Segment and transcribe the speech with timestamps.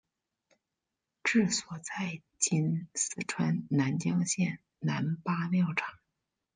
[1.23, 5.99] 治所在今四川南江县南八庙场。